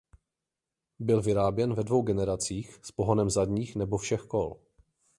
Byl 0.99 1.21
vyráběn 1.21 1.73
ve 1.73 1.83
dvou 1.83 2.01
generacích 2.01 2.79
s 2.81 2.91
pohonem 2.91 3.29
zadních 3.29 3.75
nebo 3.75 3.97
všech 3.97 4.21
kol. 4.21 4.57